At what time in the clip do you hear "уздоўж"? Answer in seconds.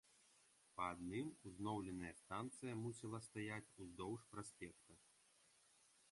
3.85-4.25